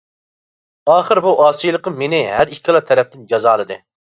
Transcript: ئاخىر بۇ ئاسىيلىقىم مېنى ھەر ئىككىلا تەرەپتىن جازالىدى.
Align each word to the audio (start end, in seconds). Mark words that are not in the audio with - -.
ئاخىر 0.93 1.21
بۇ 1.27 1.35
ئاسىيلىقىم 1.45 1.99
مېنى 2.01 2.25
ھەر 2.33 2.55
ئىككىلا 2.57 2.85
تەرەپتىن 2.89 3.31
جازالىدى. 3.35 3.79